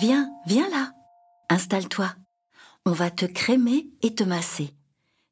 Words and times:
Viens, 0.00 0.30
viens 0.46 0.70
là. 0.70 0.92
Installe-toi. 1.48 2.14
On 2.86 2.92
va 2.92 3.10
te 3.10 3.24
crémer 3.24 3.90
et 4.02 4.14
te 4.14 4.22
masser. 4.22 4.72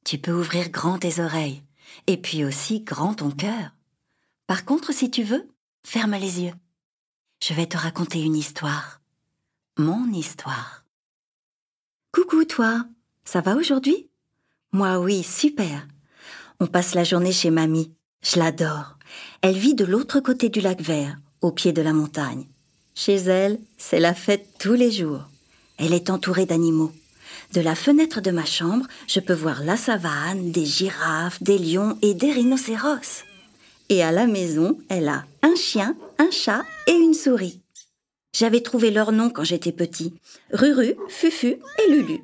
Tu 0.04 0.18
peux 0.18 0.32
ouvrir 0.32 0.70
grand 0.70 0.98
tes 0.98 1.20
oreilles 1.20 1.62
et 2.08 2.16
puis 2.16 2.44
aussi 2.44 2.80
grand 2.80 3.14
ton 3.14 3.30
cœur. 3.30 3.76
Par 4.48 4.64
contre, 4.64 4.92
si 4.92 5.08
tu 5.08 5.22
veux, 5.22 5.48
ferme 5.84 6.16
les 6.16 6.40
yeux. 6.40 6.54
Je 7.40 7.54
vais 7.54 7.66
te 7.66 7.76
raconter 7.76 8.20
une 8.20 8.34
histoire. 8.34 9.00
Mon 9.78 10.12
histoire. 10.12 10.84
Coucou 12.10 12.44
toi, 12.44 12.86
ça 13.24 13.40
va 13.40 13.54
aujourd'hui? 13.54 14.10
Moi 14.72 14.98
oui, 14.98 15.22
super. 15.22 15.86
On 16.58 16.66
passe 16.66 16.96
la 16.96 17.04
journée 17.04 17.32
chez 17.32 17.50
mamie. 17.50 17.94
Je 18.20 18.40
l'adore. 18.40 18.98
Elle 19.42 19.58
vit 19.58 19.76
de 19.76 19.84
l'autre 19.84 20.18
côté 20.18 20.48
du 20.48 20.60
lac 20.60 20.80
vert, 20.80 21.16
au 21.40 21.52
pied 21.52 21.72
de 21.72 21.82
la 21.82 21.92
montagne. 21.92 22.48
Chez 22.98 23.16
elle, 23.16 23.58
c'est 23.76 24.00
la 24.00 24.14
fête 24.14 24.48
tous 24.58 24.72
les 24.72 24.90
jours. 24.90 25.28
Elle 25.76 25.92
est 25.92 26.08
entourée 26.08 26.46
d'animaux. 26.46 26.90
De 27.52 27.60
la 27.60 27.74
fenêtre 27.74 28.22
de 28.22 28.30
ma 28.30 28.46
chambre, 28.46 28.86
je 29.06 29.20
peux 29.20 29.34
voir 29.34 29.62
la 29.62 29.76
savane, 29.76 30.50
des 30.50 30.64
girafes, 30.64 31.42
des 31.42 31.58
lions 31.58 31.98
et 32.00 32.14
des 32.14 32.32
rhinocéros. 32.32 33.22
Et 33.90 34.02
à 34.02 34.12
la 34.12 34.26
maison, 34.26 34.78
elle 34.88 35.08
a 35.08 35.26
un 35.42 35.54
chien, 35.54 35.94
un 36.18 36.30
chat 36.30 36.64
et 36.86 36.94
une 36.94 37.12
souris. 37.12 37.60
J'avais 38.34 38.62
trouvé 38.62 38.90
leur 38.90 39.12
nom 39.12 39.28
quand 39.28 39.44
j'étais 39.44 39.72
petit. 39.72 40.14
Ruru, 40.50 40.94
Fufu 41.08 41.58
et 41.78 41.90
Lulu. 41.90 42.20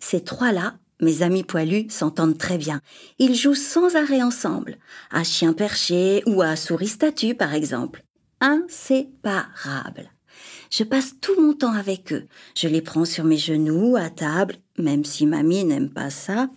Ces 0.00 0.22
trois-là, 0.22 0.74
mes 1.00 1.22
amis 1.22 1.44
poilus, 1.44 1.88
s'entendent 1.88 2.38
très 2.38 2.58
bien. 2.58 2.82
Ils 3.18 3.34
jouent 3.34 3.54
sans 3.54 3.96
arrêt 3.96 4.22
ensemble, 4.22 4.76
à 5.10 5.24
chien 5.24 5.54
perché 5.54 6.22
ou 6.26 6.42
à 6.42 6.56
souris 6.56 6.88
statue 6.88 7.34
par 7.34 7.54
exemple. 7.54 8.04
Inséparables. 8.40 10.10
Je 10.70 10.84
passe 10.84 11.14
tout 11.20 11.40
mon 11.40 11.52
temps 11.52 11.72
avec 11.72 12.12
eux. 12.12 12.26
Je 12.56 12.68
les 12.68 12.80
prends 12.80 13.04
sur 13.04 13.24
mes 13.24 13.36
genoux, 13.36 13.96
à 13.96 14.08
table, 14.08 14.56
même 14.78 15.04
si 15.04 15.26
mamie 15.26 15.64
n'aime 15.64 15.90
pas 15.90 16.10
ça. 16.10 16.48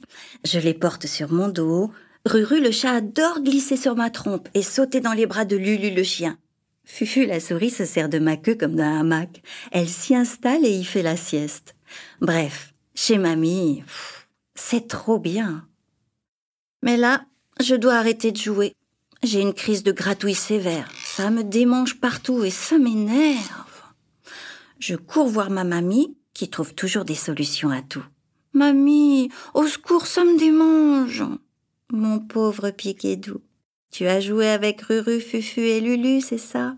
Je 0.45 0.59
les 0.59 0.73
porte 0.73 1.08
sur 1.08 1.31
mon 1.31 1.50
dos. 1.50 1.92
Ruru 2.25 2.62
le 2.62 2.72
chat 2.72 2.92
adore 2.92 3.42
glisser 3.42 3.75
sur 3.75 3.95
ma 3.95 4.09
trompe 4.09 4.48
et 4.53 4.62
sauter 4.62 5.02
dans 5.02 5.14
les 5.14 5.25
bras 5.25 5.45
de 5.45 5.58
Lulu 5.58 5.92
le 5.92 6.03
chien. 6.03 6.38
Fufu 6.86 7.25
la 7.25 7.40
souris 7.40 7.72
se 7.72 7.86
sert 7.86 8.08
de 8.08 8.20
ma 8.20 8.38
queue 8.38 8.56
comme 8.56 8.75
d'un 8.75 9.00
hamac. 9.00 9.42
Elle 9.72 9.90
s'y 9.90 10.16
installe 10.16 10.66
et 10.66 10.72
y 10.72 10.84
fait 10.84 11.02
la 11.02 11.18
sieste. 11.18 11.75
Bref, 12.22 12.73
chez 12.94 13.18
mamie, 13.18 13.84
c'est 14.56 14.88
trop 14.88 15.20
bien. 15.20 15.68
Mais 16.81 16.97
là, 16.97 17.25
je 17.59 17.75
dois 17.75 17.95
arrêter 17.95 18.31
de 18.31 18.38
jouer. 18.38 18.73
J'ai 19.23 19.42
une 19.42 19.53
crise 19.53 19.84
de 19.84 19.92
gratouille 19.92 20.36
sévère. 20.36 20.90
Ça 21.16 21.30
me 21.30 21.44
démange 21.44 22.00
partout 22.00 22.44
et 22.44 22.50
ça 22.50 22.80
m'énerve. 22.80 23.83
Je 24.80 24.95
cours 24.95 25.28
voir 25.28 25.52
ma 25.52 25.64
mamie, 25.64 26.17
qui 26.33 26.50
trouve 26.50 26.73
toujours 26.73 27.06
des 27.06 27.14
solutions 27.14 27.69
à 27.69 27.83
tout. 27.83 28.03
Mamie, 28.53 29.30
au 29.53 29.67
secours, 29.67 30.08
ça 30.08 30.23
me 30.23 30.39
démange. 30.39 31.23
Mon 31.91 32.19
pauvre 32.19 32.72
Piquet-Doux. 32.72 33.44
Tu 33.91 34.08
as 34.08 34.22
joué 34.22 34.50
avec 34.50 34.81
Ruru, 34.81 35.22
Fufu 35.22 35.59
et 35.61 35.81
Lulu, 35.81 36.19
c'est 36.19 36.39
ça? 36.39 36.78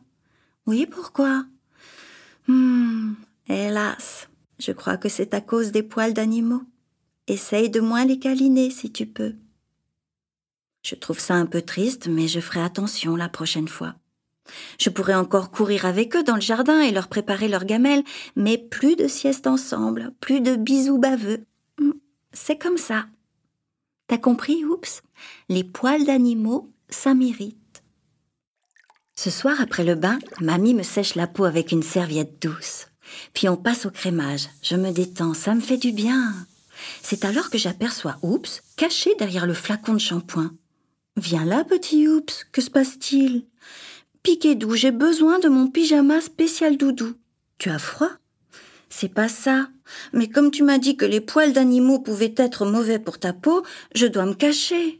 Oui, 0.66 0.86
pourquoi? 0.86 1.46
Hmm, 2.50 3.14
hélas, 3.48 4.28
je 4.60 4.74
crois 4.74 4.98
que 4.98 5.08
c'est 5.08 5.34
à 5.34 5.40
cause 5.40 5.72
des 5.72 5.84
poils 5.84 6.14
d'animaux. 6.14 6.64
Essaye 7.28 7.70
de 7.70 7.80
moins 7.80 8.04
les 8.04 8.20
câliner 8.20 8.70
si 8.70 8.92
tu 8.92 9.06
peux. 9.06 9.36
Je 10.84 10.96
trouve 10.96 11.22
ça 11.22 11.36
un 11.36 11.46
peu 11.46 11.62
triste, 11.62 12.10
mais 12.10 12.28
je 12.28 12.42
ferai 12.42 12.62
attention 12.62 13.16
la 13.16 13.30
prochaine 13.30 13.70
fois. 13.70 13.96
Je 14.80 14.90
pourrais 14.90 15.16
encore 15.16 15.52
courir 15.52 15.86
avec 15.86 16.16
eux 16.16 16.24
dans 16.24 16.36
le 16.36 16.42
jardin 16.42 16.82
et 16.82 16.92
leur 16.92 17.08
préparer 17.08 17.48
leur 17.48 17.66
gamelle, 17.66 18.04
mais 18.36 18.58
plus 18.58 18.96
de 18.96 19.08
sieste 19.08 19.48
ensemble, 19.48 20.14
plus 20.20 20.42
de 20.42 20.56
bisous 20.56 20.98
baveux. 20.98 21.46
Hmm, 21.80 21.92
c'est 22.34 22.58
comme 22.58 22.78
ça. 22.78 23.06
T'as 24.08 24.18
compris, 24.18 24.64
oups? 24.66 25.02
Les 25.50 25.64
poils 25.64 26.06
d'animaux, 26.06 26.72
ça 26.90 27.14
mérite. 27.14 27.84
Ce 29.16 29.30
soir, 29.30 29.62
après 29.62 29.84
le 29.84 29.96
bain, 29.96 30.20
mamie 30.42 30.74
me 30.74 30.84
sèche 30.84 31.16
la 31.16 31.28
peau 31.28 31.46
avec 31.46 31.72
une 31.72 31.84
serviette 31.84 32.42
douce. 32.42 32.88
Puis 33.34 33.48
on 33.50 33.58
passe 33.58 33.86
au 33.86 33.92
crémage. 33.92 34.50
Je 34.62 34.76
me 34.76 34.92
détends, 34.92 35.34
ça 35.34 35.56
me 35.56 35.62
fait 35.62 35.78
du 35.78 35.92
bien. 35.92 36.34
C'est 37.02 37.26
alors 37.26 37.50
que 37.50 37.58
j'aperçois 37.58 38.18
Oups 38.22 38.62
caché 38.76 39.16
derrière 39.18 39.48
le 39.48 39.54
flacon 39.54 39.94
de 39.94 40.00
shampoing. 40.00 40.52
Viens 41.18 41.46
là, 41.46 41.64
petit 41.64 42.08
Oups, 42.08 42.46
que 42.52 42.62
se 42.62 42.70
passe-t-il? 42.70 43.46
Piqué 44.26 44.56
doux, 44.56 44.74
j'ai 44.74 44.90
besoin 44.90 45.38
de 45.38 45.50
mon 45.50 45.68
pyjama 45.68 46.20
spécial 46.20 46.78
doudou. 46.78 47.14
Tu 47.60 47.70
as 47.70 47.78
froid? 47.78 48.10
C'est 48.90 49.14
pas 49.14 49.28
ça. 49.28 49.68
Mais 50.14 50.28
comme 50.28 50.50
tu 50.50 50.64
m'as 50.64 50.80
dit 50.80 50.98
que 50.98 51.06
les 51.06 51.22
poils 51.22 51.54
d'animaux 51.54 52.00
pouvaient 52.00 52.34
être 52.36 52.66
mauvais 52.66 52.98
pour 52.98 53.20
ta 53.20 53.34
peau, 53.34 53.62
je 53.94 54.08
dois 54.08 54.26
me 54.26 54.34
cacher. 54.34 55.00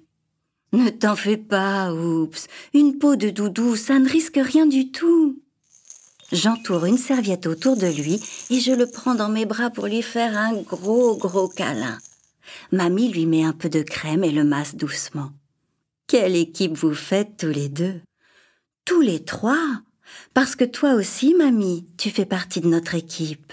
Ne 0.74 0.92
t'en 0.92 1.16
fais 1.16 1.38
pas, 1.38 1.92
oups. 1.92 2.46
Une 2.76 3.00
peau 3.00 3.16
de 3.16 3.32
doudou, 3.32 3.76
ça 3.76 3.98
ne 3.98 4.08
risque 4.08 4.38
rien 4.40 4.68
du 4.68 4.92
tout. 4.92 5.42
J'entoure 6.32 6.86
une 6.86 7.00
serviette 7.00 7.48
autour 7.48 7.78
de 7.78 7.88
lui 7.88 8.22
et 8.52 8.60
je 8.60 8.74
le 8.74 8.86
prends 8.86 9.16
dans 9.16 9.30
mes 9.30 9.48
bras 9.48 9.72
pour 9.72 9.88
lui 9.88 10.04
faire 10.04 10.38
un 10.38 10.54
gros, 10.62 11.18
gros 11.18 11.48
câlin. 11.48 11.98
Mamie 12.72 13.12
lui 13.12 13.26
met 13.26 13.44
un 13.44 13.54
peu 13.54 13.70
de 13.70 13.82
crème 13.82 14.24
et 14.24 14.32
le 14.32 14.44
masse 14.44 14.76
doucement. 14.76 15.32
Quelle 16.06 16.36
équipe 16.36 16.78
vous 16.78 16.94
faites 16.94 17.38
tous 17.38 17.50
les 17.50 17.70
deux? 17.70 18.00
Tous 18.86 19.02
les 19.02 19.26
trois 19.26 19.82
Parce 20.34 20.56
que 20.56 20.64
toi 20.64 20.94
aussi, 20.94 21.34
mamie, 21.34 21.88
tu 21.98 22.12
fais 22.12 22.26
partie 22.26 22.62
de 22.62 22.68
notre 22.68 22.94
équipe. 22.94 23.52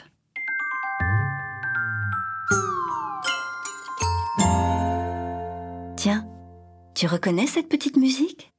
Tiens, 5.97 6.27
tu 6.95 7.07
reconnais 7.07 7.47
cette 7.47 7.69
petite 7.69 7.97
musique? 7.97 8.53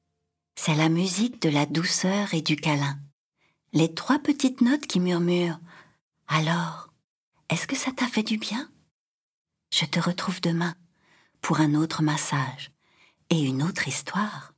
C'est 0.55 0.75
la 0.75 0.89
musique 0.89 1.41
de 1.41 1.49
la 1.49 1.65
douceur 1.65 2.33
et 2.33 2.41
du 2.41 2.55
câlin. 2.55 2.97
Les 3.71 3.93
trois 3.93 4.19
petites 4.19 4.61
notes 4.61 4.87
qui 4.87 4.99
murmurent. 4.99 5.59
Alors, 6.27 6.89
est-ce 7.49 7.67
que 7.67 7.75
ça 7.75 7.91
t'a 7.91 8.07
fait 8.07 8.23
du 8.23 8.37
bien? 8.37 8.69
Je 9.71 9.85
te 9.85 9.99
retrouve 9.99 10.41
demain 10.41 10.73
pour 11.41 11.59
un 11.59 11.75
autre 11.75 12.01
massage 12.01 12.71
et 13.29 13.41
une 13.41 13.61
autre 13.61 13.87
histoire. 13.87 14.52